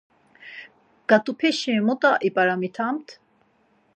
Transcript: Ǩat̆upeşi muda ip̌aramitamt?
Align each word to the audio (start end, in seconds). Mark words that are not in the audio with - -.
Ǩat̆upeşi 1.09 1.73
muda 1.85 2.11
ip̌aramitamt? 2.27 3.07